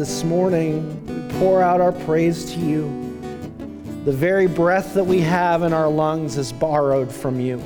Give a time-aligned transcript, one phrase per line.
[0.00, 2.84] This morning, we pour out our praise to you.
[4.04, 7.60] The very breath that we have in our lungs is borrowed from you.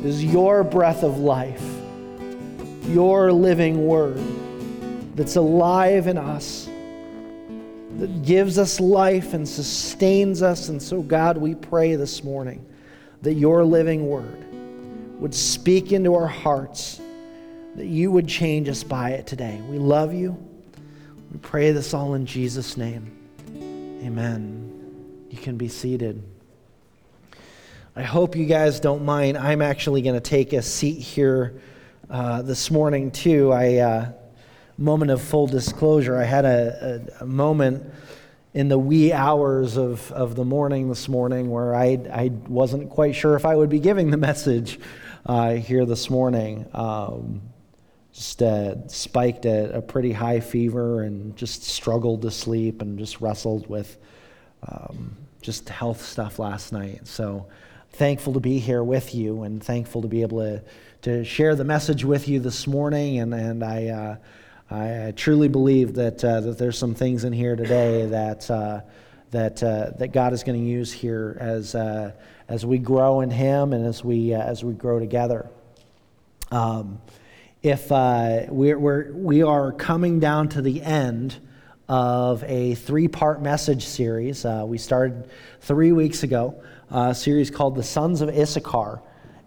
[0.00, 1.62] It is your breath of life,
[2.86, 4.22] your living word
[5.16, 6.66] that's alive in us,
[7.98, 10.70] that gives us life and sustains us.
[10.70, 12.64] And so, God, we pray this morning
[13.20, 14.46] that your living word
[15.20, 17.02] would speak into our hearts,
[17.74, 19.60] that you would change us by it today.
[19.68, 20.53] We love you.
[21.34, 23.10] We pray this all in Jesus' name.
[24.04, 25.26] Amen.
[25.30, 26.22] You can be seated.
[27.96, 29.36] I hope you guys don't mind.
[29.36, 31.60] I'm actually going to take a seat here
[32.08, 33.50] uh, this morning, too.
[33.50, 34.12] I, uh,
[34.78, 37.92] moment of full disclosure, I had a, a, a, moment
[38.52, 43.16] in the wee hours of, of the morning this morning where I, I wasn't quite
[43.16, 44.78] sure if I would be giving the message
[45.26, 46.64] uh, here this morning.
[46.72, 47.42] Um,
[48.14, 53.20] just uh, spiked a, a, pretty high fever and just struggled to sleep and just
[53.20, 53.98] wrestled with
[54.68, 57.04] um, just health stuff last night.
[57.08, 57.48] So
[57.90, 60.62] thankful to be here with you and thankful to be able to,
[61.02, 63.18] to share the message with you this morning.
[63.18, 64.16] And, and I, uh,
[64.70, 68.82] I, I, truly believe that, uh, that there's some things in here today that, uh,
[69.32, 72.12] that, uh, that God is going to use here as, uh,
[72.46, 75.48] as we grow in Him and as we, as we grow together.
[76.52, 77.00] Um,
[77.64, 81.40] if uh, we're, we're, we are coming down to the end
[81.88, 84.44] of a three part message series.
[84.44, 85.30] Uh, we started
[85.62, 89.00] three weeks ago, a series called The Sons of Issachar.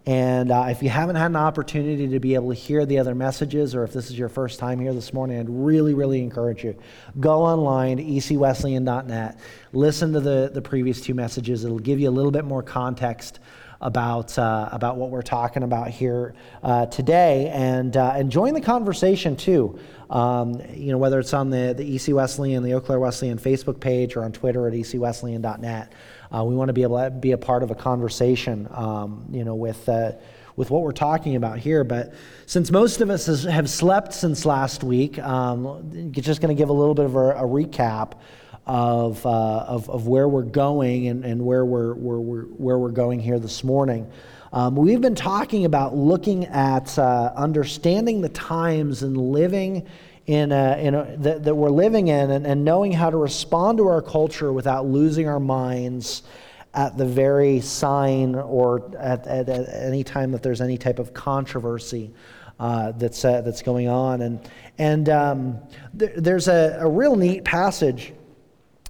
[0.04, 3.14] And uh, if you haven't had an opportunity to be able to hear the other
[3.14, 6.64] messages, or if this is your first time here this morning, I'd really, really encourage
[6.64, 6.76] you.
[7.20, 9.38] Go online to ecwesleyan.net,
[9.72, 11.64] listen to the, the previous two messages.
[11.64, 13.38] It'll give you a little bit more context
[13.80, 18.60] about, uh, about what we're talking about here uh, today and, uh, and join the
[18.60, 19.78] conversation too.
[20.10, 23.78] Um, you know, whether it's on the, the EC Wesleyan, the Eau Claire Wesleyan Facebook
[23.78, 25.92] page or on Twitter at ecwesleyan.net.
[26.34, 29.44] Uh, we want to be able to be a part of a conversation, um, you
[29.44, 30.12] know, with, uh,
[30.56, 31.84] with what we're talking about here.
[31.84, 32.14] But
[32.46, 36.68] since most of us has, have slept since last week, um, just going to give
[36.68, 38.14] a little bit of a, a recap
[38.68, 42.90] of, uh, of, of, where we're going and, and where, we're, where, we're, where we're
[42.90, 44.10] going here this morning.
[44.52, 49.86] Um, we've been talking about looking at uh, understanding the times and living
[50.26, 53.78] in, a, in a, that, that, we're living in and, and knowing how to respond
[53.78, 56.22] to our culture without losing our minds
[56.74, 61.14] at the very sign or at, at, at any time that there's any type of
[61.14, 62.10] controversy
[62.60, 64.20] uh, that's, uh, that's going on.
[64.20, 64.40] And,
[64.76, 65.58] and um,
[65.98, 68.12] th- there's a, a real neat passage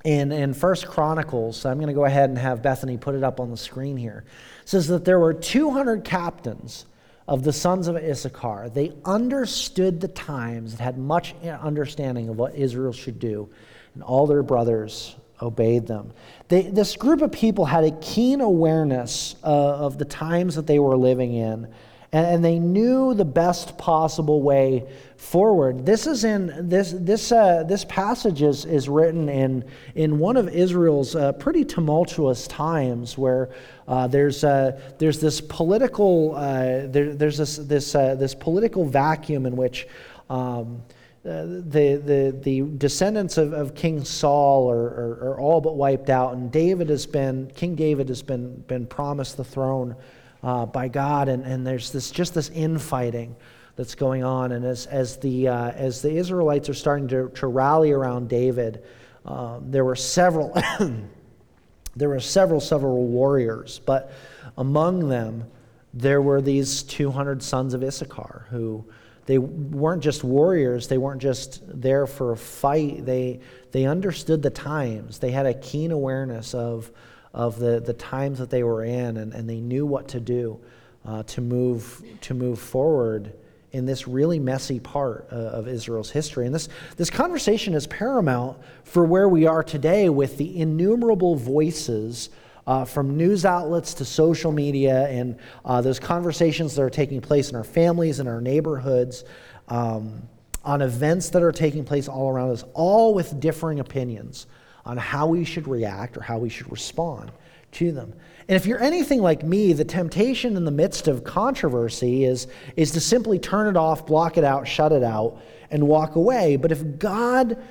[0.04, 3.40] in, in First Chronicles, I'm going to go ahead and have Bethany put it up
[3.40, 4.24] on the screen here.
[4.64, 6.86] Says that there were 200 captains
[7.26, 8.70] of the sons of Issachar.
[8.70, 13.50] They understood the times and had much understanding of what Israel should do,
[13.94, 16.12] and all their brothers obeyed them.
[16.48, 20.96] They, this group of people had a keen awareness of the times that they were
[20.96, 21.72] living in
[22.12, 24.84] and, and they knew the best possible way
[25.16, 25.84] forward.
[25.84, 29.64] This is in this this uh, this passage is, is written in
[29.94, 33.50] in one of Israel's uh, pretty tumultuous times where
[33.86, 39.46] uh, there's uh, there's this political uh, there, there's this this uh, this political vacuum
[39.46, 39.86] in which.
[40.30, 40.82] Um,
[41.24, 46.32] the, the, the descendants of, of King Saul are, are, are, all but wiped out,
[46.32, 49.94] and David has been, King David has been, been promised the throne
[50.42, 53.36] uh, by God, and, and there's this just this infighting
[53.76, 54.52] that's going on.
[54.52, 58.82] And as, as, the, uh, as the Israelites are starting to, to rally around David,
[59.24, 60.52] um, there were several
[61.96, 64.12] there were several several warriors, but
[64.56, 65.44] among them
[65.92, 68.84] there were these 200 sons of Issachar who
[69.26, 73.40] they weren't just warriors they weren't just there for a fight they
[73.72, 76.90] they understood the times they had a keen awareness of
[77.38, 80.60] of the, the times that they were in, and, and they knew what to do
[81.04, 83.32] uh, to, move, to move forward
[83.70, 86.46] in this really messy part uh, of Israel's history.
[86.46, 92.28] And this, this conversation is paramount for where we are today with the innumerable voices.
[92.66, 97.48] Uh, from news outlets to social media and uh, those conversations that are taking place
[97.48, 99.24] in our families and our neighborhoods,
[99.68, 100.20] um,
[100.64, 104.46] on events that are taking place all around us, all with differing opinions
[104.84, 107.30] on how we should react or how we should respond
[107.72, 108.12] to them.
[108.48, 112.46] And if you're anything like me, the temptation in the midst of controversy is,
[112.76, 115.40] is to simply turn it off, block it out, shut it out,
[115.70, 116.56] and walk away.
[116.56, 117.62] But if God,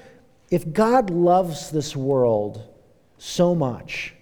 [0.51, 2.61] if God loves this world
[3.17, 4.13] so much,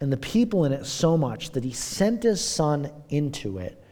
[0.00, 3.82] and the people in it so much that he sent his son into it,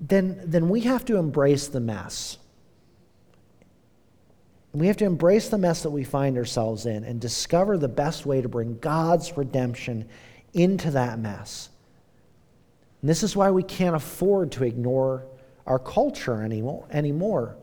[0.00, 2.38] then, then we have to embrace the mess
[4.72, 8.24] We have to embrace the mess that we find ourselves in and discover the best
[8.24, 10.08] way to bring God's redemption
[10.52, 11.70] into that mess.
[13.00, 15.24] And this is why we can't afford to ignore
[15.66, 17.56] our culture anymore.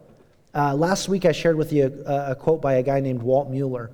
[0.53, 3.49] Uh, last week, I shared with you a, a, quote by a guy named Walt
[3.49, 3.91] Mueller.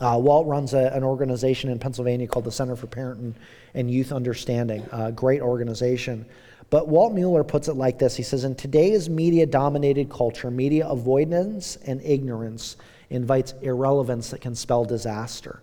[0.00, 3.34] Uh, Walt runs a, an organization in Pennsylvania called the Center for Parent and,
[3.74, 6.26] and Youth Understanding, a great organization.
[6.74, 10.88] But Walt Mueller puts it like this He says, In today's media dominated culture, media
[10.88, 12.76] avoidance and ignorance
[13.10, 15.62] invites irrelevance that can spell disaster.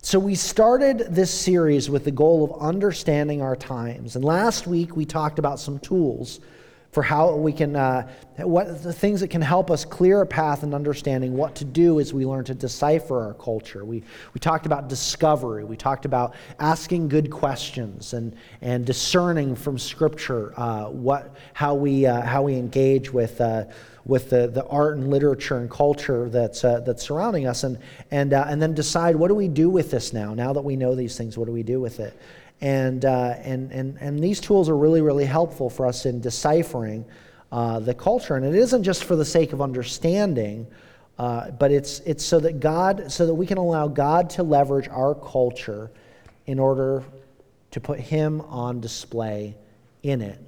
[0.00, 4.14] So, we started this series with the goal of understanding our times.
[4.14, 6.38] And last week, we talked about some tools
[6.98, 10.64] for how we can, uh, what the things that can help us clear a path
[10.64, 13.84] in understanding what to do as we learn to decipher our culture.
[13.84, 14.02] We,
[14.34, 15.62] we talked about discovery.
[15.62, 22.04] We talked about asking good questions and, and discerning from Scripture uh, what, how, we,
[22.04, 23.66] uh, how we engage with, uh,
[24.04, 27.78] with the, the art and literature and culture that's, uh, that's surrounding us, and,
[28.10, 30.34] and, uh, and then decide what do we do with this now?
[30.34, 32.18] Now that we know these things, what do we do with it?
[32.60, 37.04] And, uh, and, and, and these tools are really, really helpful for us in deciphering
[37.52, 38.36] uh, the culture.
[38.36, 40.66] And it isn't just for the sake of understanding,
[41.18, 44.88] uh, but it's, it's so that God, so that we can allow God to leverage
[44.88, 45.90] our culture
[46.46, 47.04] in order
[47.70, 49.56] to put Him on display
[50.02, 50.40] in it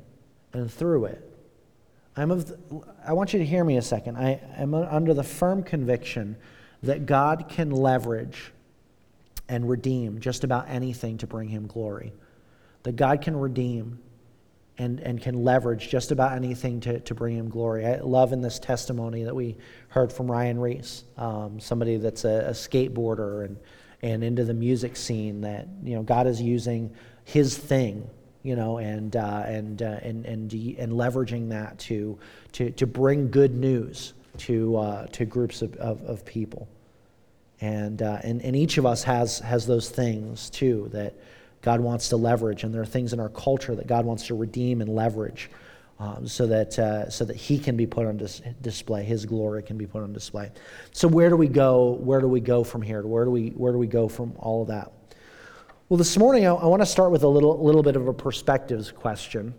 [0.52, 1.26] and through it.
[2.16, 2.58] I'm of the,
[3.06, 4.16] I want you to hear me a second.
[4.16, 6.36] I am under the firm conviction
[6.82, 8.52] that God can leverage
[9.50, 12.12] and redeem just about anything to bring him glory.
[12.84, 13.98] That God can redeem
[14.78, 17.84] and, and can leverage just about anything to, to bring him glory.
[17.84, 19.56] I love in this testimony that we
[19.88, 23.56] heard from Ryan Reese, um, somebody that's a, a, skateboarder and,
[24.02, 26.94] and into the music scene, that you know God is using
[27.24, 28.08] his thing,
[28.44, 32.16] you know, and, uh, and, uh, and, and, and leveraging that to,
[32.52, 36.68] to, to bring good news to, uh, to groups of, of, of people.
[37.60, 41.14] And, uh, and, and each of us has, has those things too that
[41.62, 42.64] God wants to leverage.
[42.64, 45.50] And there are things in our culture that God wants to redeem and leverage
[45.98, 49.62] um, so, that, uh, so that He can be put on dis- display, His glory
[49.62, 50.50] can be put on display.
[50.92, 51.98] So, where do we go?
[52.00, 53.02] Where do we go from here?
[53.02, 54.90] Where do we, where do we go from all of that?
[55.90, 58.14] Well, this morning I, I want to start with a little, little bit of a
[58.14, 59.52] perspectives question.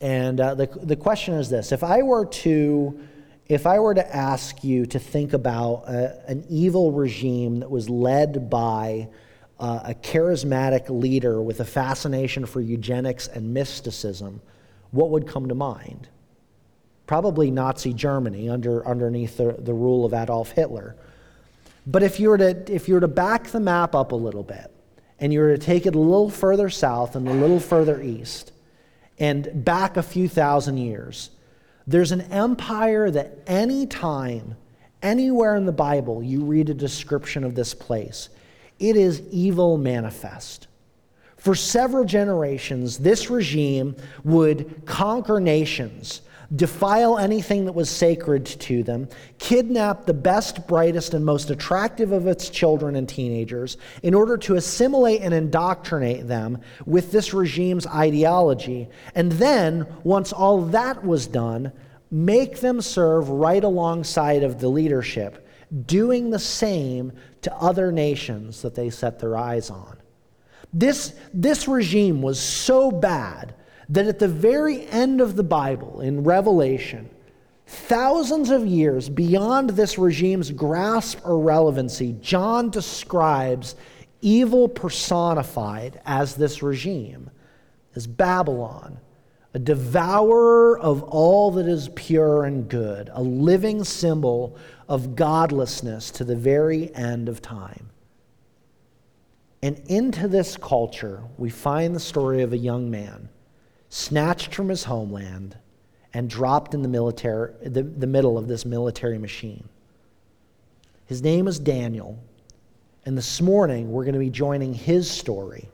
[0.00, 3.00] And uh, the, the question is this If I were to
[3.48, 7.90] if I were to ask you to think about a, an evil regime that was
[7.90, 9.08] led by
[9.60, 14.40] uh, a charismatic leader with a fascination for eugenics and mysticism,
[14.92, 16.08] what would come to mind?
[17.06, 20.96] Probably Nazi Germany under, underneath the, the rule of Adolf Hitler.
[21.86, 24.42] But if you, were to, if you were to back the map up a little
[24.42, 24.70] bit,
[25.20, 28.52] and you were to take it a little further south and a little further east,
[29.18, 31.30] and back a few thousand years,
[31.86, 34.56] there's an empire that any time,
[35.02, 38.30] anywhere in the Bible, you read a description of this place,
[38.78, 40.66] it is evil manifest.
[41.36, 46.22] For several generations, this regime would conquer nations
[46.54, 49.08] defile anything that was sacred to them,
[49.38, 54.56] kidnap the best, brightest, and most attractive of its children and teenagers in order to
[54.56, 58.88] assimilate and indoctrinate them with this regime's ideology.
[59.14, 61.72] And then, once all that was done,
[62.10, 65.46] make them serve right alongside of the leadership,
[65.86, 69.96] doing the same to other nations that they set their eyes on.
[70.72, 73.54] This, this regime was so bad
[73.88, 77.10] that at the very end of the Bible, in Revelation,
[77.66, 83.74] thousands of years beyond this regime's grasp or relevancy, John describes
[84.20, 87.30] evil personified as this regime,
[87.94, 88.98] as Babylon,
[89.52, 94.56] a devourer of all that is pure and good, a living symbol
[94.88, 97.90] of godlessness to the very end of time.
[99.62, 103.28] And into this culture, we find the story of a young man
[103.88, 105.56] snatched from his homeland
[106.12, 109.68] and dropped in the, military, the, the middle of this military machine.
[111.06, 112.18] His name is Daniel,
[113.04, 115.68] and this morning we're going to be joining his story.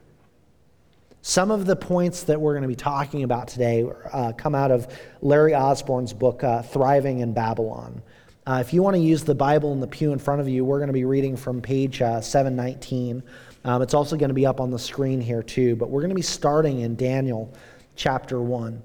[1.22, 4.70] Some of the points that we're going to be talking about today uh, come out
[4.70, 4.88] of
[5.20, 8.02] Larry Osborne's book, uh, Thriving in Babylon.
[8.46, 10.64] Uh, if you want to use the Bible in the pew in front of you,
[10.64, 13.22] we're going to be reading from page uh, 719.
[13.64, 15.76] Um, it's also going to be up on the screen here, too.
[15.76, 17.52] But we're going to be starting in Daniel
[18.00, 18.82] chapter 1,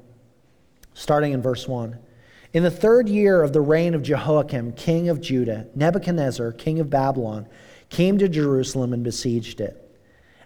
[0.94, 1.98] starting in verse 1.
[2.52, 6.90] In the third year of the reign of Jehoiakim, king of Judah, Nebuchadnezzar, king of
[6.90, 7.48] Babylon,
[7.88, 9.82] came to Jerusalem and besieged it.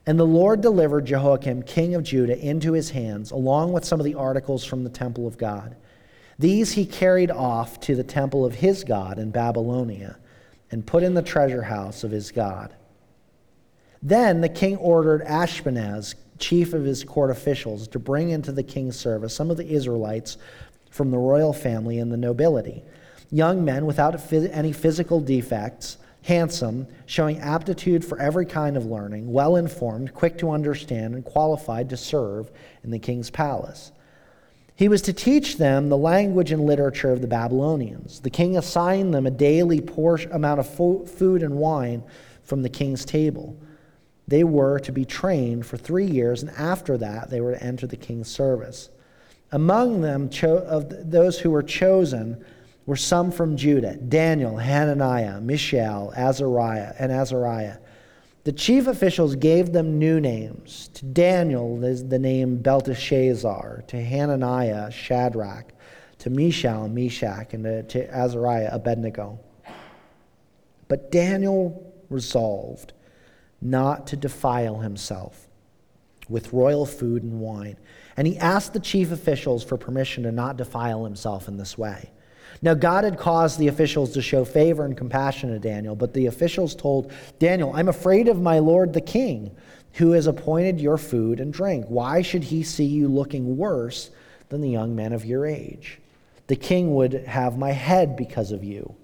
[0.05, 4.03] And the Lord delivered Jehoiakim, king of Judah, into his hands, along with some of
[4.03, 5.75] the articles from the temple of God.
[6.38, 10.19] These he carried off to the temple of his God in Babylonia
[10.69, 12.75] and put in the treasure house of his God.
[14.03, 18.98] Then the king ordered Ashpenaz, chief of his court officials, to bring into the king's
[18.98, 20.38] service some of the Israelites
[20.89, 22.84] from the royal family and the nobility,
[23.31, 29.55] young men without any physical defects, handsome, showing aptitude for every kind of learning, well
[29.55, 32.51] informed, quick to understand, and qualified to serve
[32.84, 33.91] in the king's palace.
[34.75, 38.22] He was to teach them the language and literature of the Babylonians.
[38.22, 42.03] The king assigned them a daily portion, amount of food and wine
[42.43, 43.58] from the king's table.
[44.29, 47.88] They were to be trained for three years, and after that, they were to enter
[47.88, 48.89] the king's service.
[49.51, 52.45] Among them, cho- of those who were chosen,
[52.86, 57.77] were some from Judah Daniel, Hananiah, Mishael, Azariah, and Azariah.
[58.43, 60.89] The chief officials gave them new names.
[60.93, 63.83] To Daniel, the name Belteshazzar.
[63.88, 65.74] To Hananiah, Shadrach.
[66.19, 67.55] To Mishael, Meshach.
[67.55, 69.39] And to Azariah, Abednego.
[70.88, 72.93] But Daniel resolved
[73.61, 75.47] not to defile himself
[76.29, 77.77] with royal food and wine.
[78.15, 82.11] And he asked the chief officials for permission to not defile himself in this way.
[82.61, 86.25] Now, God had caused the officials to show favor and compassion to Daniel, but the
[86.25, 89.55] officials told Daniel, I'm afraid of my lord the king,
[89.93, 91.85] who has appointed your food and drink.
[91.87, 94.11] Why should he see you looking worse
[94.49, 95.99] than the young men of your age?
[96.47, 98.95] The king would have my head because of you.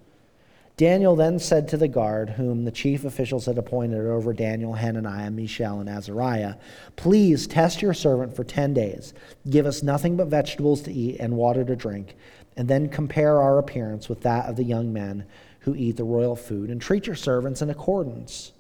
[0.78, 5.32] Daniel then said to the guard, whom the chief officials had appointed over Daniel, Hananiah,
[5.32, 6.56] Mishael, and Azariah,
[6.98, 9.14] Please test your servant for ten days.
[9.50, 12.16] Give us nothing but vegetables to eat and water to drink,
[12.58, 15.26] and then compare our appearance with that of the young men
[15.60, 18.52] who eat the royal food, and treat your servants in accordance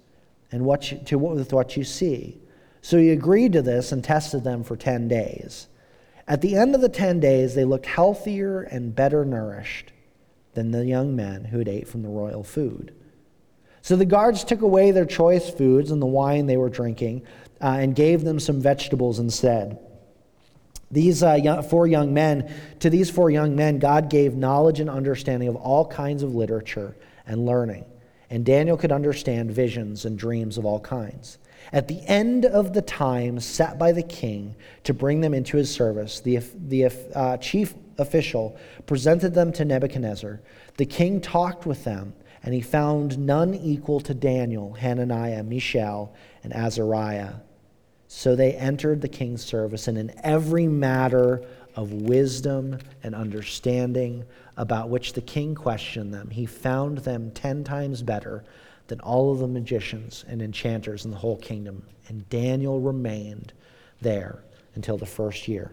[0.51, 2.37] and what you, to, with what you see.
[2.81, 5.67] So he agreed to this and tested them for 10 days.
[6.27, 9.91] At the end of the 10 days, they looked healthier and better nourished
[10.55, 12.93] than the young men who had ate from the royal food.
[13.81, 17.21] So the guards took away their choice foods and the wine they were drinking
[17.61, 19.77] uh, and gave them some vegetables instead.
[20.89, 24.89] These uh, young, four young men, to these four young men, God gave knowledge and
[24.89, 26.95] understanding of all kinds of literature
[27.27, 27.85] and learning.
[28.29, 31.37] And Daniel could understand visions and dreams of all kinds.
[31.71, 35.69] At the end of the time set by the king to bring them into his
[35.69, 40.41] service, the, the uh, chief official presented them to Nebuchadnezzar.
[40.77, 46.53] The king talked with them, and he found none equal to Daniel, Hananiah, Mishael, and
[46.53, 47.35] Azariah
[48.07, 51.43] so they entered the king's service, and in every matter
[51.75, 54.23] of wisdom and understanding
[54.57, 58.43] about which the king questioned them, he found them ten times better
[58.87, 61.83] than all of the magicians and enchanters in the whole kingdom.
[62.07, 63.53] And Daniel remained
[64.01, 64.43] there
[64.75, 65.71] until the first year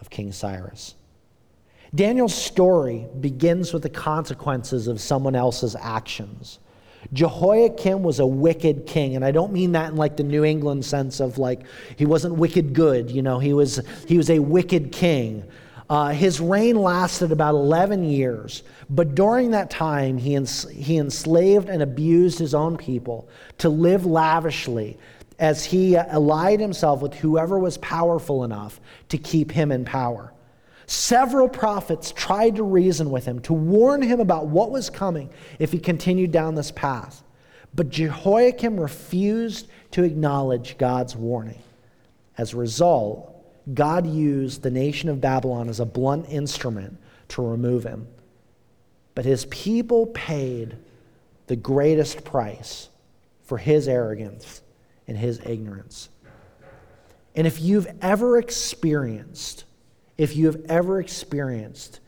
[0.00, 0.94] of King Cyrus.
[1.94, 6.58] Daniel's story begins with the consequences of someone else's actions.
[7.12, 10.84] Jehoiakim was a wicked king, and I don't mean that in like the New England
[10.84, 11.64] sense of like
[11.96, 15.44] he wasn't wicked good, you know, he was, he was a wicked king.
[15.90, 21.68] Uh, his reign lasted about 11 years, but during that time, he, ens- he enslaved
[21.68, 24.96] and abused his own people to live lavishly
[25.38, 28.80] as he allied himself with whoever was powerful enough
[29.10, 30.31] to keep him in power.
[30.92, 35.72] Several prophets tried to reason with him, to warn him about what was coming if
[35.72, 37.22] he continued down this path.
[37.74, 41.62] But Jehoiakim refused to acknowledge God's warning.
[42.36, 43.34] As a result,
[43.72, 48.06] God used the nation of Babylon as a blunt instrument to remove him.
[49.14, 50.76] But his people paid
[51.46, 52.90] the greatest price
[53.44, 54.60] for his arrogance
[55.08, 56.10] and his ignorance.
[57.34, 59.64] And if you've ever experienced
[60.18, 62.00] if you have ever experienced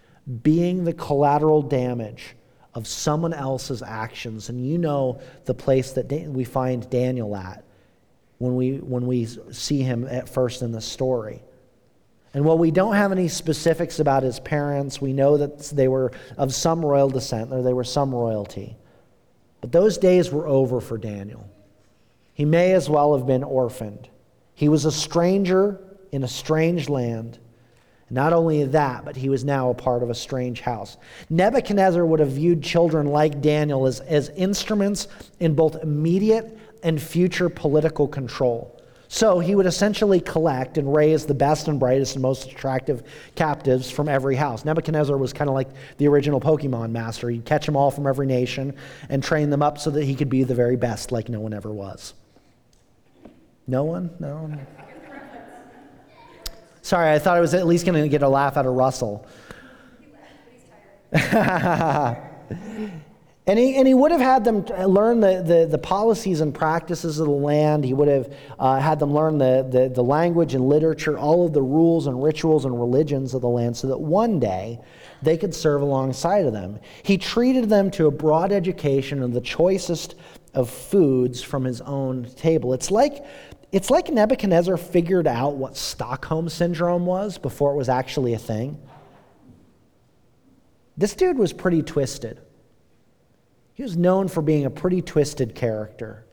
[0.43, 2.37] being the collateral damage
[2.75, 7.65] of someone else's actions, and you know the place that we find Daniel at
[8.39, 11.43] when we, when we see him at first in the story.
[12.35, 16.11] And while we don't have any specifics about his parents, we know that they were
[16.37, 18.77] of some royal descent or they were some royalty.
[19.61, 21.49] But those days were over for Daniel.
[22.35, 24.09] He may as well have been orphaned.
[24.55, 25.81] He was a stranger
[26.11, 27.39] in a strange land.
[28.15, 30.99] Not only that, but he was now a part of a strange house.
[31.31, 35.09] Nebuchadnezzar would have viewed children like Daniel as, as instruments
[35.41, 38.81] in both immediate and future political control.
[39.09, 43.03] So he would essentially collect and raise the best and brightest and most attractive
[43.35, 44.65] captives from every house.
[44.65, 47.29] Nebuchadnezzar was kind of like the original Pokemon master.
[47.31, 48.77] He'd catch them all from every nation
[49.09, 51.53] and train them up so that he could be the very best, like no one
[51.53, 52.15] ever was.
[53.67, 54.11] No one?
[54.21, 54.57] No?
[56.85, 59.27] Sorry, I thought I was at least going to get a laugh out of Russell.
[63.47, 67.19] And he, and he would have had them learn the, the, the policies and practices
[67.19, 67.85] of the land.
[67.85, 71.53] He would have uh, had them learn the, the, the language and literature, all of
[71.53, 74.81] the rules and rituals and religions of the land, so that one day
[75.21, 76.81] they could serve alongside of them.
[77.03, 80.15] He treated them to a broad education of the choicest
[80.55, 82.73] of foods from his own table.
[82.73, 83.27] It's like,
[83.75, 88.81] it's like Nebuchadnezzar figured out what Stockholm syndrome was before it was actually a thing.
[90.97, 92.41] This dude was pretty twisted.
[93.73, 96.25] He was known for being a pretty twisted character.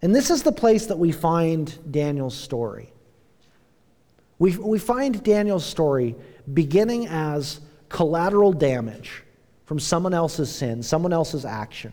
[0.00, 2.90] And this is the place that we find Daniel's story.
[4.38, 6.16] We, we find Daniel's story
[6.54, 9.24] beginning as collateral damage
[9.66, 11.92] from someone else's sin, someone else's action.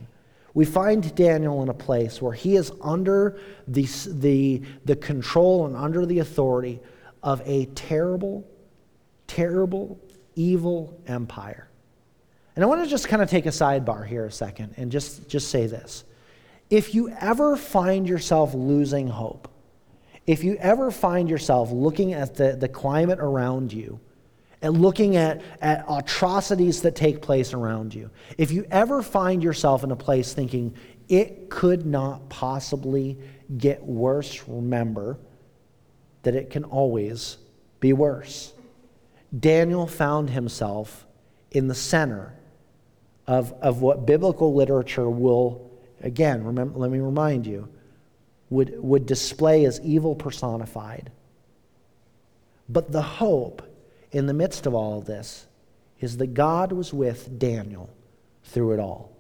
[0.60, 5.74] We find Daniel in a place where he is under the, the, the control and
[5.74, 6.82] under the authority
[7.24, 8.46] of a terrible,
[9.26, 9.98] terrible,
[10.36, 11.70] evil empire.
[12.58, 15.30] And I want to just kind of take a sidebar here a second and just,
[15.30, 16.04] just say this.
[16.70, 19.48] If you ever find yourself losing hope,
[20.28, 24.02] if you ever find yourself looking at the, the climate around you
[24.62, 29.84] and looking at, at atrocities that take place around you, if you ever find yourself
[29.84, 30.74] in a place thinking
[31.08, 33.18] it could not possibly
[33.58, 35.18] get worse, remember
[36.24, 37.38] that it can always
[37.80, 38.54] be worse.
[39.38, 41.06] Daniel found himself
[41.52, 42.34] in the center
[43.28, 47.70] of, of what biblical literature will, again, remember, let me remind you,
[48.50, 51.12] would, would display as evil personified.
[52.68, 53.62] But the hope
[54.12, 55.46] in the midst of all of this
[56.00, 57.90] is that God was with Daniel
[58.44, 59.12] through it all.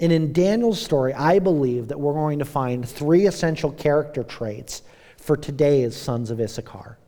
[0.00, 4.82] And in Daniel's story, I believe that we're going to find three essential character traits
[5.16, 6.98] for today's sons of Issachar.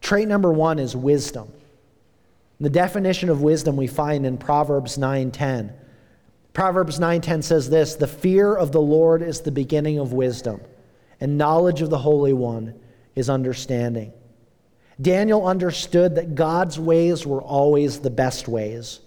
[0.00, 1.50] Trait number one is wisdom.
[2.60, 5.72] The definition of wisdom we find in Proverbs 9:10.
[6.52, 10.60] Proverbs 9:10 says this, "The fear of the Lord is the beginning of wisdom,
[11.20, 12.74] and knowledge of the Holy One
[13.14, 14.12] is understanding."
[15.00, 19.00] Daniel understood that God's ways were always the best ways.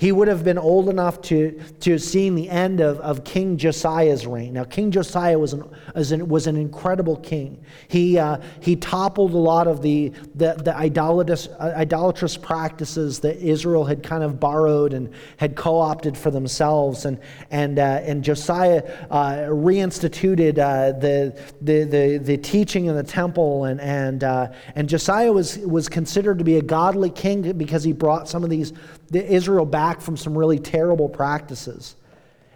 [0.00, 3.58] He would have been old enough to, to have seen the end of, of King
[3.58, 4.54] Josiah's reign.
[4.54, 7.62] Now, King Josiah was an, was an, was an incredible king.
[7.88, 13.46] He, uh, he toppled a lot of the, the, the idolatrous, uh, idolatrous practices that
[13.46, 17.04] Israel had kind of borrowed and had co opted for themselves.
[17.04, 23.02] And, and, uh, and Josiah uh, reinstituted uh, the, the, the, the teaching in the
[23.02, 23.64] temple.
[23.64, 27.92] And, and, uh, and Josiah was, was considered to be a godly king because he
[27.92, 28.72] brought some of these
[29.12, 31.96] Israel back from some really terrible practices.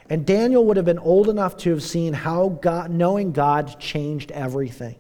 [0.08, 4.30] And Daniel would have been old enough to have seen how God, knowing God changed
[4.32, 4.96] everything.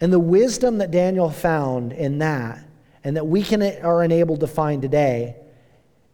[0.00, 2.64] And the wisdom that Daniel found in that,
[3.02, 5.36] and that we can, are enabled to find today,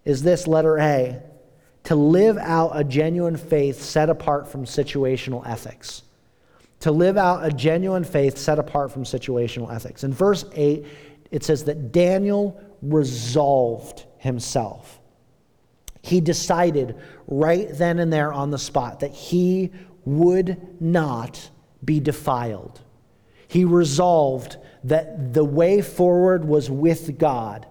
[0.04, 1.22] is this letter A
[1.84, 6.02] to live out a genuine faith set apart from situational ethics.
[6.80, 10.02] To live out a genuine faith set apart from situational ethics.
[10.02, 10.84] In verse 8,
[11.30, 15.00] it says that Daniel resolved himself.
[16.02, 19.72] He decided right then and there on the spot that he
[20.04, 21.50] would not
[21.84, 22.80] be defiled.
[23.48, 27.66] He resolved that the way forward was with God.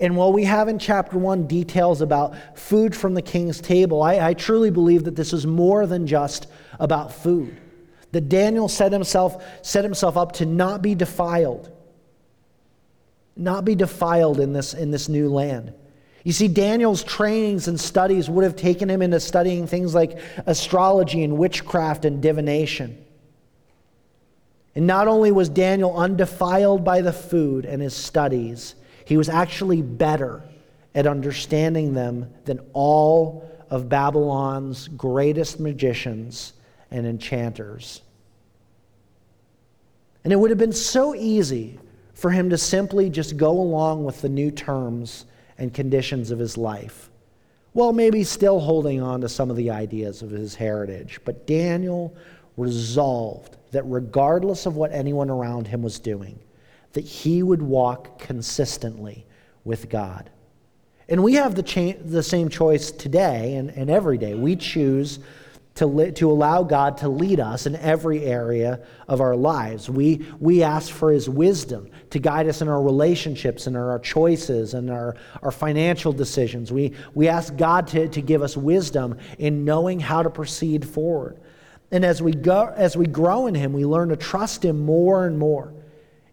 [0.00, 4.28] And while we have in chapter one details about food from the king's table, I,
[4.28, 6.46] I truly believe that this is more than just
[6.78, 7.60] about food.
[8.12, 11.72] That Daniel set himself, set himself up to not be defiled
[13.38, 15.72] not be defiled in this, in this new land.
[16.24, 21.22] You see, Daniel's trainings and studies would have taken him into studying things like astrology
[21.24, 23.02] and witchcraft and divination.
[24.74, 28.74] And not only was Daniel undefiled by the food and his studies,
[29.04, 30.42] he was actually better
[30.94, 36.52] at understanding them than all of Babylon's greatest magicians
[36.90, 38.02] and enchanters.
[40.24, 41.78] And it would have been so easy
[42.18, 45.24] for him to simply just go along with the new terms
[45.56, 47.10] and conditions of his life.
[47.74, 51.20] Well, maybe still holding on to some of the ideas of his heritage.
[51.24, 52.16] But Daniel
[52.56, 56.40] resolved that regardless of what anyone around him was doing,
[56.94, 59.24] that he would walk consistently
[59.62, 60.28] with God.
[61.08, 64.34] And we have the, cha- the same choice today and, and every day.
[64.34, 65.20] We choose
[65.78, 69.88] to, li- to allow God to lead us in every area of our lives.
[69.88, 74.74] We, we ask for His wisdom to guide us in our relationships and our choices
[74.74, 76.72] and our, our financial decisions.
[76.72, 81.40] We, we ask God to, to give us wisdom in knowing how to proceed forward.
[81.92, 85.26] And as we, go, as we grow in Him, we learn to trust Him more
[85.26, 85.72] and more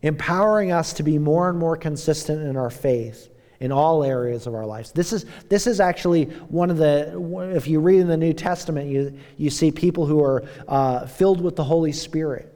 [0.02, 3.30] empowering us to be more and more consistent in our faith
[3.60, 4.92] in all areas of our lives.
[4.92, 8.90] This is, this is actually one of the, if you read in the New Testament,
[8.90, 12.52] you, you see people who are uh, filled with the Holy Spirit.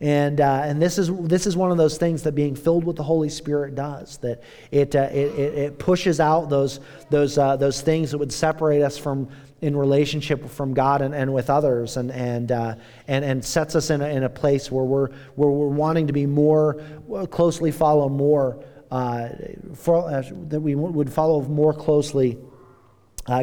[0.00, 2.96] And, uh, and this, is, this is one of those things that being filled with
[2.96, 7.82] the Holy Spirit does, that it, uh, it, it, pushes out those, those, uh, those
[7.82, 9.28] things that would separate us from,
[9.60, 12.76] in relationship from God and, and with others, and, and, uh,
[13.08, 16.14] and, and sets us in a, in a place where we're, where we're wanting to
[16.14, 16.82] be more,
[17.30, 19.28] closely follow more, uh,
[19.74, 22.38] for, uh, that we would follow more closely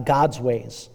[0.05, 0.89] God's ways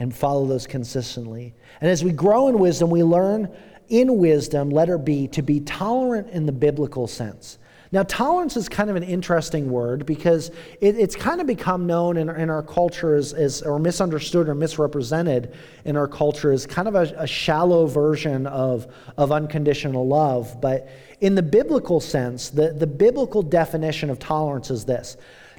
[0.00, 1.54] and follow those consistently.
[1.80, 3.54] And as we grow in wisdom, we learn
[3.88, 7.58] in wisdom, letter B, to be tolerant in the biblical sense.
[7.92, 10.50] Now, tolerance is kind of an interesting word because
[10.80, 14.54] it, it's kind of become known in, in our culture as, as, or misunderstood or
[14.54, 15.52] misrepresented
[15.84, 20.60] in our culture as kind of a, a shallow version of, of unconditional love.
[20.60, 20.88] But
[21.20, 25.16] in the biblical sense, the, the biblical definition of tolerance is this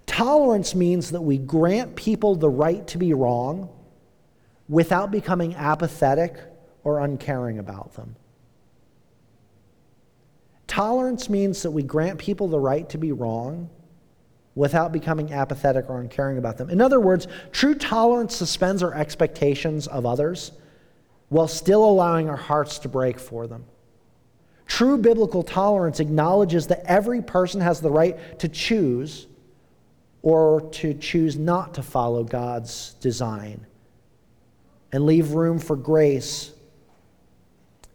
[0.08, 3.70] tolerance means that we grant people the right to be wrong
[4.70, 6.38] without becoming apathetic
[6.84, 8.16] or uncaring about them.
[10.72, 13.70] Tolerance means that we grant people the right to be wrong
[14.56, 16.70] without becoming apathetic or uncaring about them.
[16.70, 20.54] In other words, true tolerance suspends our expectations of others
[21.28, 23.66] while still allowing our hearts to break for them.
[24.66, 29.28] True biblical tolerance acknowledges that every person has the right to choose
[30.22, 33.66] or to choose not to follow God's design
[34.94, 36.54] and leave room for grace,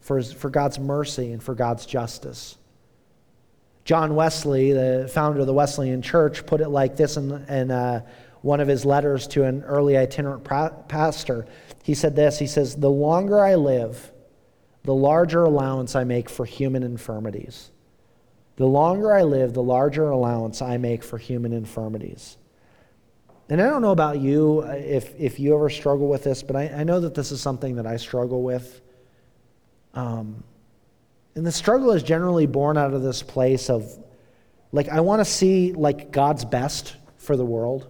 [0.03, 2.59] for, for God's mercy, and for God's justice.
[3.87, 8.05] John Wesley, the founder of the Wesleyan Church, put it like this in, in uh,
[8.43, 10.43] one of his letters to an early itinerant
[10.89, 11.47] pastor.
[11.85, 14.13] He said this He says, The longer I live,
[14.83, 17.71] the larger allowance I make for human infirmities.
[18.57, 22.39] The longer I live, the larger allowance I make for human infirmities.
[23.49, 26.57] And I don't know about you uh, if, if you ever struggle with this, but
[26.57, 28.81] I, I know that this is something that I struggle with.
[29.95, 30.43] Um,
[31.37, 33.87] and the struggle is generally born out of this place of,
[34.73, 37.87] like, I want to see, like, God's best for the world.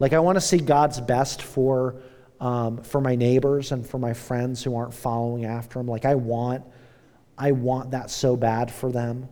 [0.00, 2.02] Like, I want to see God's best for,
[2.40, 5.86] um, for my neighbors and for my friends who aren't following after Him.
[5.86, 6.64] Like, I want,
[7.38, 9.28] I want that so bad for them.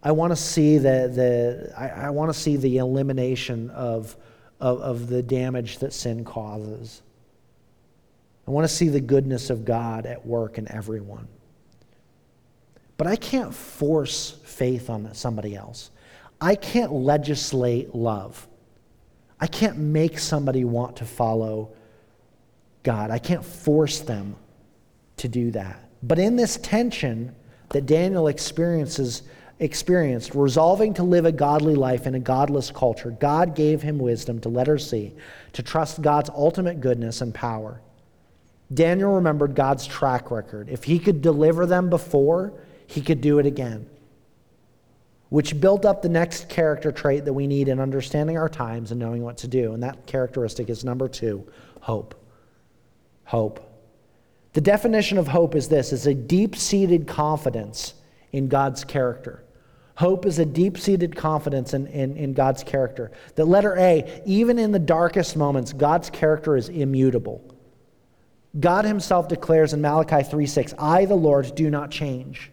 [0.00, 4.16] I want to see the, the I, I want to see the elimination of,
[4.60, 7.02] of, of the damage that sin causes.
[8.46, 11.26] I want to see the goodness of God at work in everyone.
[12.98, 15.90] But I can't force faith on somebody else.
[16.40, 18.46] I can't legislate love.
[19.40, 21.70] I can't make somebody want to follow
[22.82, 23.10] God.
[23.10, 24.36] I can't force them
[25.18, 25.88] to do that.
[26.02, 27.34] But in this tension
[27.70, 29.22] that Daniel experiences,
[29.60, 34.40] experienced, resolving to live a godly life in a godless culture, God gave him wisdom
[34.40, 35.14] to letter C,
[35.52, 37.80] to trust God's ultimate goodness and power.
[38.74, 40.68] Daniel remembered God's track record.
[40.68, 42.52] If he could deliver them before,
[42.88, 43.88] he could do it again.
[45.28, 48.98] Which built up the next character trait that we need in understanding our times and
[48.98, 49.74] knowing what to do.
[49.74, 51.46] And that characteristic is number two
[51.80, 52.14] hope.
[53.24, 53.60] Hope.
[54.54, 57.92] The definition of hope is this it's a deep seated confidence
[58.32, 59.44] in God's character.
[59.96, 63.10] Hope is a deep seated confidence in, in, in, God's character.
[63.34, 67.44] The letter A, even in the darkest moments, God's character is immutable.
[68.58, 72.50] God himself declares in Malachi 3 6, I, the Lord, do not change.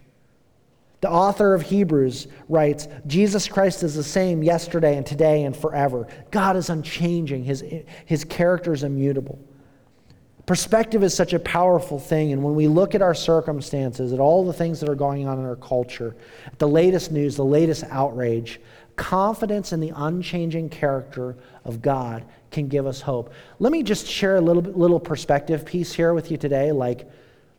[1.06, 6.08] The author of Hebrews writes Jesus Christ is the same yesterday and today and forever.
[6.32, 7.64] God is unchanging, his,
[8.08, 9.38] his character is immutable.
[10.48, 14.44] Perspective is such a powerful thing, and when we look at our circumstances, at all
[14.44, 16.16] the things that are going on in our culture,
[16.48, 18.60] at the latest news, the latest outrage,
[18.96, 23.32] confidence in the unchanging character of God can give us hope.
[23.60, 26.72] Let me just share a little little perspective piece here with you today.
[26.72, 27.08] Like,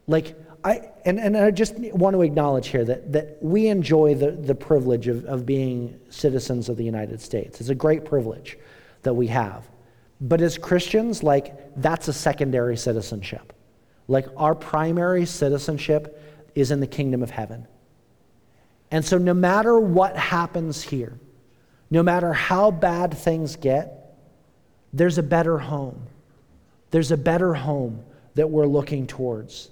[0.09, 4.33] like I, and, and I just want to acknowledge here that, that we enjoy the,
[4.33, 7.61] the privilege of, of being citizens of the United States.
[7.61, 8.59] It's a great privilege
[9.03, 9.69] that we have.
[10.21, 13.53] But as Christians, like, that's a secondary citizenship.
[14.09, 16.23] Like, our primary citizenship
[16.55, 17.67] is in the kingdom of heaven.
[18.91, 21.19] And so, no matter what happens here,
[21.91, 24.17] no matter how bad things get,
[24.93, 26.07] there's a better home.
[26.91, 29.71] There's a better home that we're looking towards.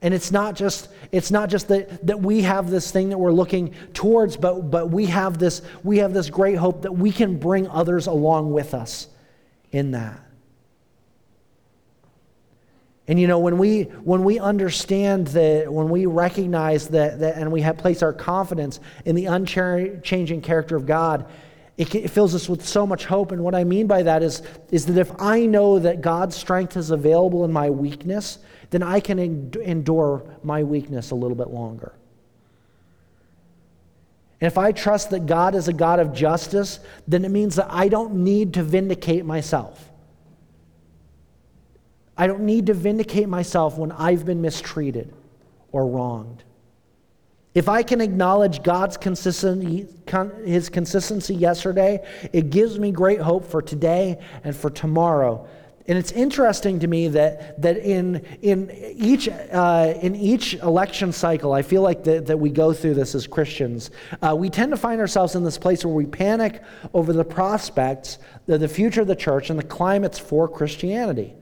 [0.00, 3.32] And it's not just, it's not just that, that we have this thing that we're
[3.32, 7.36] looking towards, but, but we, have this, we have this great hope that we can
[7.36, 9.08] bring others along with us
[9.72, 10.20] in that.
[13.08, 17.50] And you know, when we when we understand that, when we recognize that, that and
[17.50, 21.24] we have place our confidence in the unchanging character of God,
[21.78, 23.30] it, it fills us with so much hope.
[23.30, 26.76] And what I mean by that is, is that if I know that God's strength
[26.76, 28.38] is available in my weakness,
[28.70, 31.94] then I can endure my weakness a little bit longer.
[34.40, 37.68] And if I trust that God is a God of justice, then it means that
[37.70, 39.90] I don't need to vindicate myself.
[42.16, 45.14] I don't need to vindicate myself when I've been mistreated
[45.70, 46.42] or wronged.
[47.58, 49.88] If I can acknowledge God's consistency,
[50.44, 55.48] his consistency yesterday, it gives me great hope for today and for tomorrow.
[55.88, 61.52] And it's interesting to me that, that in, in, each, uh, in each election cycle,
[61.52, 63.90] I feel like that, that we go through this as Christians,
[64.22, 66.62] uh, we tend to find ourselves in this place where we panic
[66.94, 71.34] over the prospects, the, the future of the church, and the climates for Christianity.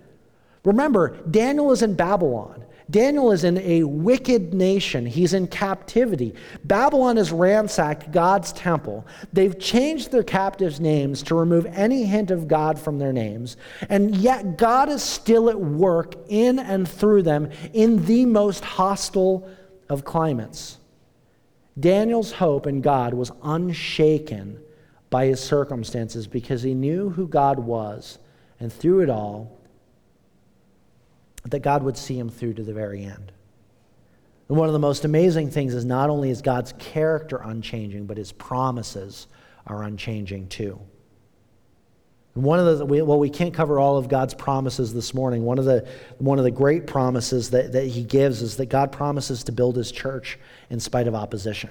[0.65, 2.65] Remember, Daniel is in Babylon.
[2.89, 5.07] Daniel is in a wicked nation.
[5.07, 6.35] He's in captivity.
[6.65, 9.05] Babylon has ransacked God's temple.
[9.33, 13.57] They've changed their captives' names to remove any hint of God from their names.
[13.89, 19.51] And yet, God is still at work in and through them in the most hostile
[19.89, 20.79] of climates.
[21.79, 24.61] Daniel's hope in God was unshaken
[25.11, 28.19] by his circumstances because he knew who God was.
[28.61, 29.59] And through it all,
[31.51, 33.33] that God would see him through to the very end.
[34.49, 38.17] And one of the most amazing things is not only is God's character unchanging, but
[38.17, 39.27] his promises
[39.67, 40.79] are unchanging too.
[42.35, 45.45] And one of the well, we can't cover all of God's promises this morning.
[45.45, 48.93] One of the one of the great promises that, that he gives is that God
[48.93, 50.39] promises to build his church
[50.71, 51.71] in spite of opposition.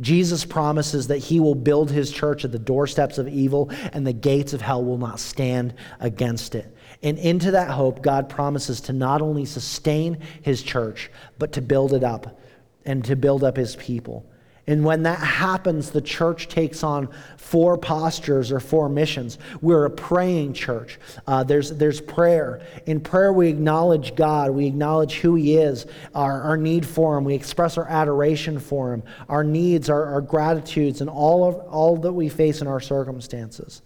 [0.00, 4.12] Jesus promises that he will build his church at the doorsteps of evil and the
[4.12, 6.74] gates of hell will not stand against it.
[7.02, 11.92] And into that hope, God promises to not only sustain his church, but to build
[11.92, 12.38] it up
[12.84, 14.24] and to build up his people.
[14.68, 19.38] And when that happens, the church takes on four postures or four missions.
[19.60, 21.00] We're a praying church.
[21.26, 22.64] Uh, there's, there's prayer.
[22.86, 24.52] In prayer, we acknowledge God.
[24.52, 27.24] We acknowledge who He is, our, our need for Him.
[27.24, 31.96] We express our adoration for Him, our needs, our, our gratitudes, and all, of, all
[31.96, 33.82] that we face in our circumstances.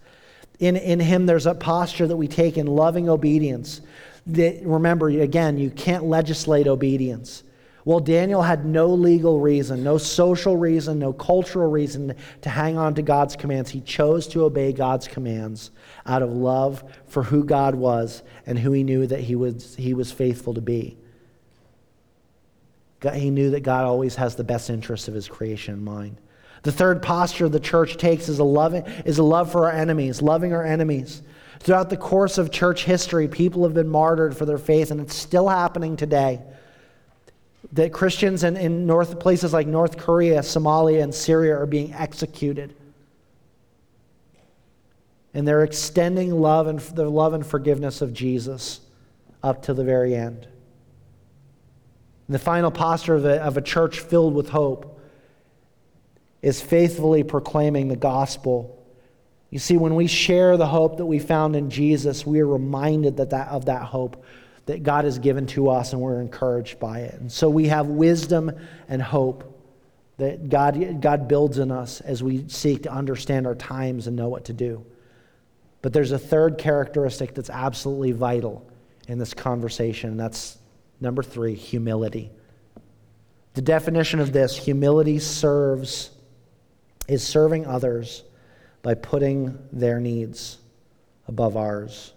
[0.59, 3.81] In, in Him, there's a posture that we take in loving obedience.
[4.27, 7.43] That, remember, again, you can't legislate obedience.
[7.87, 12.95] Well, Daniel had no legal reason, no social reason, no cultural reason to hang on
[12.95, 13.69] to God's commands.
[13.69, 15.71] He chose to obey God's commands
[16.05, 19.93] out of love for who God was and who he knew that he was, he
[19.93, 20.97] was faithful to be.
[23.13, 26.17] he knew that God always has the best interests of his creation in mind.
[26.63, 30.21] The third posture the church takes is a, loving, is a love for our enemies,
[30.21, 31.21] loving our enemies.
[31.59, 35.15] Throughout the course of church history, people have been martyred for their faith, and it's
[35.15, 36.41] still happening today.
[37.73, 42.75] That Christians in, in north, places like North Korea, Somalia, and Syria are being executed.
[45.33, 48.79] And they're extending love and the love and forgiveness of Jesus
[49.43, 50.47] up to the very end.
[52.27, 54.96] And the final posture of a, of a church filled with hope
[56.41, 58.73] is faithfully proclaiming the gospel.
[59.49, 63.17] You see, when we share the hope that we found in Jesus, we are reminded
[63.17, 64.23] that, that of that hope
[64.65, 67.13] that God has given to us, and we're encouraged by it.
[67.19, 68.51] And so we have wisdom
[68.89, 69.53] and hope
[70.17, 74.27] that God, God builds in us as we seek to understand our times and know
[74.27, 74.85] what to do.
[75.81, 78.69] But there's a third characteristic that's absolutely vital
[79.07, 80.57] in this conversation, and that's
[80.99, 82.29] number three humility.
[83.53, 86.09] The definition of this humility serves
[87.07, 88.23] is serving others
[88.81, 90.57] by putting their needs
[91.27, 92.13] above ours.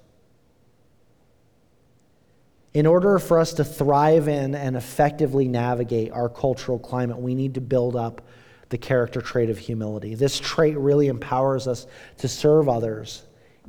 [2.73, 7.55] In order for us to thrive in and effectively navigate our cultural climate, we need
[7.55, 8.23] to build up
[8.69, 10.15] the character trait of humility.
[10.15, 11.87] This trait really empowers us
[12.19, 13.25] to serve others,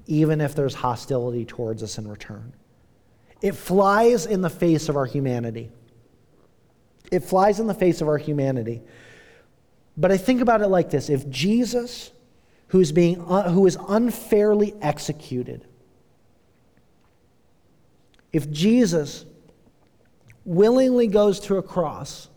[0.06, 2.54] even if there's hostility towards us in return.
[3.42, 5.72] It flies in the face of our humanity.
[7.12, 8.84] It flies in the face of our humanity.
[9.98, 11.10] But I think about it like this.
[11.10, 12.12] If Jesus,
[12.68, 15.66] who's being, uh, who is unfairly executed,
[18.32, 19.26] if Jesus
[20.46, 22.30] willingly goes to a cross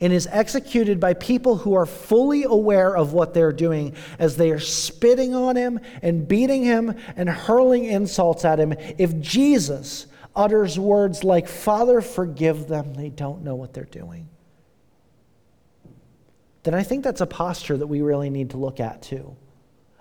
[0.00, 4.50] and is executed by people who are fully aware of what they're doing as they
[4.50, 10.78] are spitting on him and beating him and hurling insults at him, if Jesus utters
[10.78, 14.28] words like, Father, forgive them, they don't know what they're doing
[16.64, 19.36] then I think that's a posture that we really need to look at too.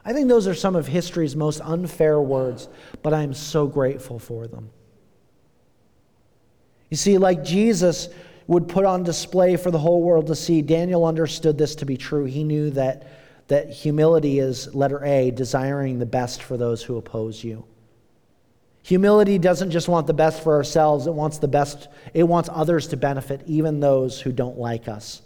[0.06, 2.67] I think those are some of history's most unfair words,
[3.02, 4.69] but I am so grateful for them.
[6.89, 8.10] You see, like Jesus
[8.47, 11.97] would put on display for the whole world to see, Daniel understood this to be
[11.97, 12.26] true.
[12.26, 13.08] He knew that,
[13.47, 17.65] that humility is, letter A, desiring the best for those who oppose you.
[18.84, 22.88] Humility doesn't just want the best for ourselves, it wants the best, it wants others
[22.89, 25.21] to benefit, even those who don't like us.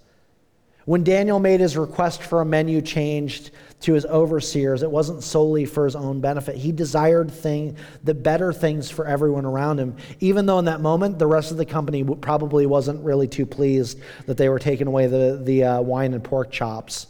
[0.88, 5.66] When Daniel made his request for a menu changed to his overseers, it wasn't solely
[5.66, 6.56] for his own benefit.
[6.56, 11.20] He desired thing, the better things for everyone around him, even though in that moment
[11.20, 15.08] the rest of the company probably wasn't really too pleased that they were taking away
[15.08, 17.08] the, the uh, wine and pork chops.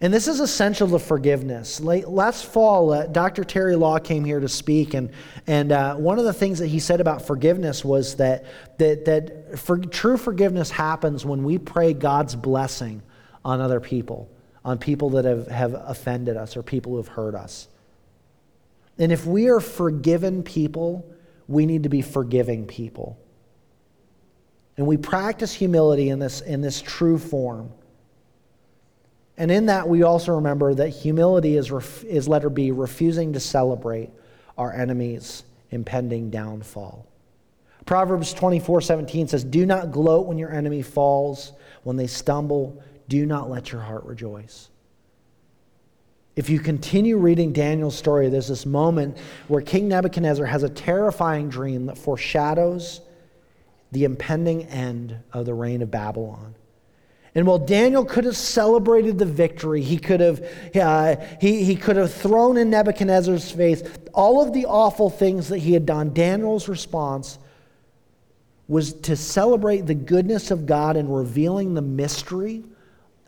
[0.00, 1.80] And this is essential to forgiveness.
[1.80, 3.42] Last fall, uh, Dr.
[3.42, 5.10] Terry Law came here to speak, and,
[5.48, 8.44] and uh, one of the things that he said about forgiveness was that,
[8.78, 13.02] that, that for, true forgiveness happens when we pray God's blessing
[13.44, 14.30] on other people,
[14.64, 17.66] on people that have, have offended us or people who have hurt us.
[18.98, 21.12] And if we are forgiven people,
[21.48, 23.18] we need to be forgiving people.
[24.76, 27.72] And we practice humility in this, in this true form.
[29.38, 33.40] And in that, we also remember that humility is, ref- is letter B, refusing to
[33.40, 34.10] celebrate
[34.58, 37.06] our enemy's impending downfall.
[37.86, 41.52] Proverbs 24 17 says, Do not gloat when your enemy falls,
[41.84, 44.68] when they stumble, do not let your heart rejoice.
[46.34, 51.48] If you continue reading Daniel's story, there's this moment where King Nebuchadnezzar has a terrifying
[51.48, 53.00] dream that foreshadows
[53.92, 56.54] the impending end of the reign of Babylon.
[57.34, 61.96] And while Daniel could have celebrated the victory, he could have, uh, he, he could
[61.96, 63.82] have thrown in Nebuchadnezzar's face
[64.14, 67.38] all of the awful things that he had done, Daniel's response
[68.66, 72.64] was to celebrate the goodness of God in revealing the mystery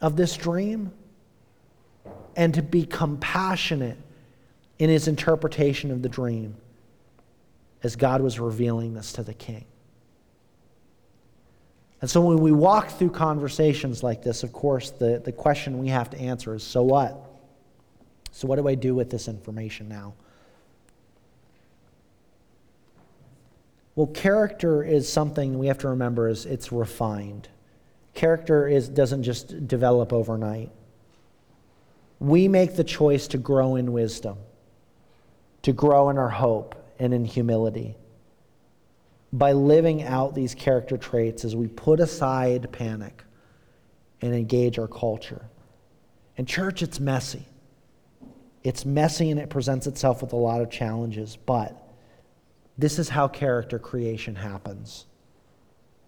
[0.00, 0.92] of this dream
[2.36, 3.96] and to be compassionate
[4.78, 6.56] in his interpretation of the dream
[7.82, 9.64] as God was revealing this to the king.
[12.00, 15.88] And so when we walk through conversations like this, of course, the, the question we
[15.88, 17.26] have to answer is so what?
[18.32, 20.14] So, what do I do with this information now?
[23.96, 27.48] Well, character is something we have to remember is it's refined.
[28.14, 30.70] Character is, doesn't just develop overnight.
[32.18, 34.38] We make the choice to grow in wisdom,
[35.62, 37.96] to grow in our hope and in humility
[39.32, 43.22] by living out these character traits as we put aside panic
[44.20, 45.44] and engage our culture.
[46.36, 47.46] In church, it's messy.
[48.62, 51.90] It's messy and it presents itself with a lot of challenges, but
[52.76, 55.06] this is how character creation happens.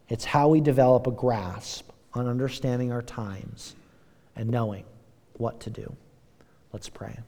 [0.09, 3.75] It's how we develop a grasp on understanding our times
[4.37, 4.85] and knowing
[5.35, 5.97] what to do.
[6.73, 7.19] Let's pray.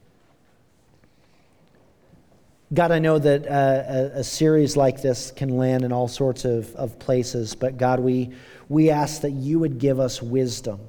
[2.75, 6.43] God, I know that uh, a, a, series like this can land in all sorts
[6.43, 8.31] of, of places, but God, we,
[8.67, 10.81] we ask that you would give us wisdom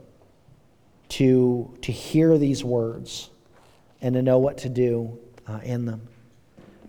[1.11, 3.31] to, to hear these words
[4.03, 6.09] and to know what to do uh, in them.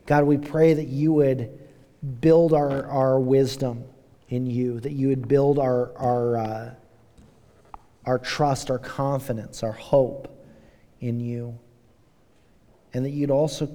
[0.07, 1.59] God, we pray that you would
[2.19, 3.83] build our, our wisdom
[4.29, 6.73] in you, that you would build our, our, uh,
[8.05, 10.27] our trust, our confidence, our hope
[11.01, 11.55] in you,
[12.95, 13.67] and that you'd also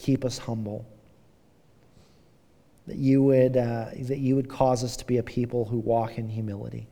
[0.00, 0.86] keep us humble.
[2.86, 6.18] That you would, uh, that you would cause us to be a people who walk
[6.18, 6.88] in humility.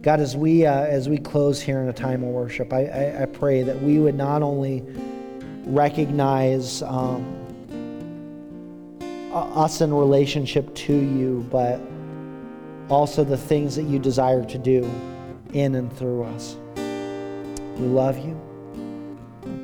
[0.00, 3.22] God, as we, uh, as we close here in a time of worship, I, I,
[3.22, 4.84] I pray that we would not only
[5.66, 7.34] recognize um,
[9.32, 11.80] us in relationship to you, but
[12.88, 14.90] also the things that you desire to do
[15.52, 16.56] in and through us.
[17.76, 18.47] We love you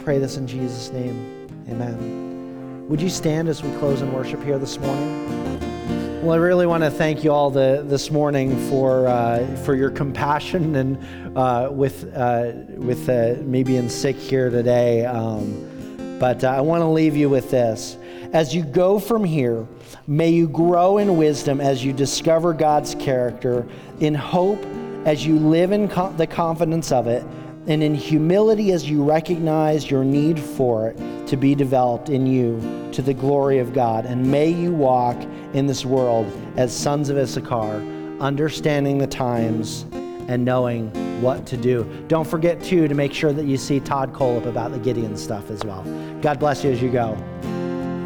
[0.04, 1.48] pray this in Jesus' name.
[1.66, 2.86] Amen.
[2.90, 6.22] Would you stand as we close in worship here this morning?
[6.22, 9.88] Well, I really want to thank you all the, this morning for, uh, for your
[9.88, 15.06] compassion and uh, with, uh, with uh, me being sick here today.
[15.06, 17.96] Um, but uh, I want to leave you with this.
[18.34, 19.66] As you go from here,
[20.06, 23.66] may you grow in wisdom as you discover God's character,
[24.00, 24.62] in hope
[25.06, 27.24] as you live in co- the confidence of it
[27.66, 32.60] and in humility as you recognize your need for it to be developed in you
[32.92, 34.04] to the glory of God.
[34.04, 35.16] And may you walk
[35.54, 37.82] in this world as sons of Issachar,
[38.20, 39.86] understanding the times
[40.28, 40.90] and knowing
[41.22, 41.84] what to do.
[42.08, 45.50] Don't forget, too, to make sure that you see Todd Colep about the Gideon stuff
[45.50, 45.82] as well.
[46.20, 47.16] God bless you as you go.